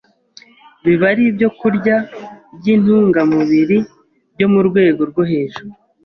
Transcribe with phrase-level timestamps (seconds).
[0.83, 1.95] biba ari ibyokurya
[2.57, 3.77] by’intungamubiri
[4.33, 5.71] byo mu rwego rwo hejuru.